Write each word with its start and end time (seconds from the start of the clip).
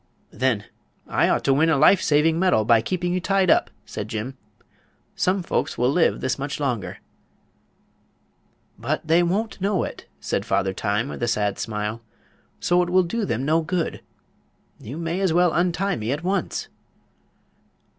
"Then 0.31 0.63
I 1.05 1.29
ought 1.29 1.43
to 1.43 1.53
win 1.53 1.69
a 1.69 1.77
life 1.77 2.01
saving 2.01 2.39
medal 2.39 2.65
by 2.65 2.81
keeping 2.81 3.13
you 3.13 3.19
tied 3.19 3.51
up," 3.51 3.69
said 3.85 4.07
Jim. 4.07 4.35
"Some 5.15 5.43
folks 5.43 5.77
will 5.77 5.91
live 5.91 6.21
this 6.21 6.39
much 6.39 6.59
longer." 6.59 6.97
"But 8.79 9.05
they 9.07 9.21
won't 9.21 9.61
know 9.61 9.83
it," 9.83 10.07
said 10.19 10.43
Father 10.43 10.73
Time, 10.73 11.07
with 11.09 11.21
a 11.21 11.27
sad 11.27 11.59
smile; 11.59 12.01
"so 12.59 12.81
it 12.81 12.89
will 12.89 13.03
do 13.03 13.25
them 13.25 13.45
no 13.45 13.61
good. 13.61 14.01
You 14.79 14.97
may 14.97 15.19
as 15.19 15.33
well 15.33 15.53
untie 15.53 15.95
me 15.97 16.11
at 16.11 16.23
once." 16.23 16.67